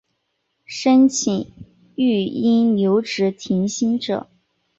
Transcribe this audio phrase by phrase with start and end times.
[0.65, 1.51] 申请
[1.93, 4.27] 育婴留职停薪者